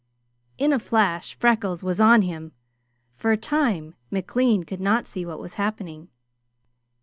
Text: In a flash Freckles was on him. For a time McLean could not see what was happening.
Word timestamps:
In 0.57 0.73
a 0.73 0.79
flash 0.79 1.35
Freckles 1.35 1.83
was 1.83 2.01
on 2.01 2.23
him. 2.23 2.53
For 3.17 3.31
a 3.31 3.37
time 3.37 3.93
McLean 4.09 4.63
could 4.63 4.81
not 4.81 5.05
see 5.05 5.27
what 5.27 5.37
was 5.39 5.53
happening. 5.61 6.07